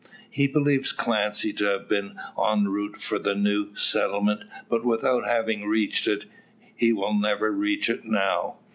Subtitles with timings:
[0.31, 5.67] He believes Clancy to have been en route for the new settlement, but without having
[5.67, 6.25] reached it.
[6.75, 8.55] He will never reach it now.